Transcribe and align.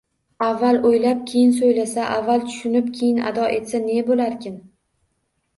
Avval 0.45 0.79
o'ylab 0.91 1.19
keyin 1.31 1.51
so'ylasa, 1.57 2.07
avval 2.15 2.43
tushunib, 2.47 2.89
keyin 2.97 3.21
ado 3.33 3.47
etsa 3.59 3.83
ne 3.85 4.03
bo'larkin? 4.09 4.61